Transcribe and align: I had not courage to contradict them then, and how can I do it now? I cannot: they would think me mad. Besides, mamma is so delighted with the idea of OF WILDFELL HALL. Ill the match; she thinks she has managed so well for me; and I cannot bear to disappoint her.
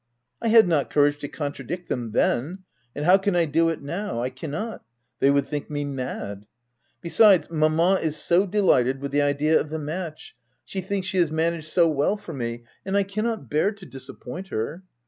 I 0.41 0.47
had 0.47 0.67
not 0.67 0.89
courage 0.89 1.19
to 1.19 1.27
contradict 1.27 1.87
them 1.87 2.09
then, 2.09 2.63
and 2.95 3.05
how 3.05 3.19
can 3.19 3.35
I 3.35 3.45
do 3.45 3.69
it 3.69 3.83
now? 3.83 4.19
I 4.19 4.31
cannot: 4.31 4.83
they 5.19 5.29
would 5.29 5.45
think 5.45 5.69
me 5.69 5.85
mad. 5.85 6.47
Besides, 7.01 7.51
mamma 7.51 7.99
is 8.01 8.17
so 8.17 8.47
delighted 8.47 8.99
with 8.99 9.11
the 9.11 9.21
idea 9.21 9.59
of 9.59 9.67
OF 9.67 9.71
WILDFELL 9.73 9.79
HALL. 9.87 9.93
Ill 9.93 10.01
the 10.01 10.07
match; 10.09 10.35
she 10.65 10.81
thinks 10.81 11.05
she 11.07 11.17
has 11.19 11.29
managed 11.31 11.67
so 11.67 11.87
well 11.87 12.17
for 12.17 12.33
me; 12.33 12.63
and 12.83 12.97
I 12.97 13.03
cannot 13.03 13.47
bear 13.47 13.71
to 13.73 13.85
disappoint 13.85 14.47
her. 14.47 14.81